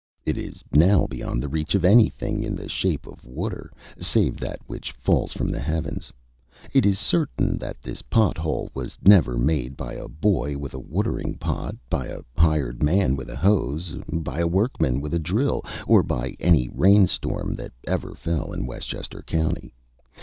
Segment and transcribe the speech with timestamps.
[0.25, 3.69] It is now beyond the reach of anything in the shape of water
[3.99, 6.11] save that which falls from the heavens.
[6.73, 10.79] It is certain that this pot hole was never made by a boy with a
[10.79, 15.63] watering pot, by a hired man with a hose, by a workman with a drill,
[15.85, 19.71] or by any rain storm that ever fell in Westchester County.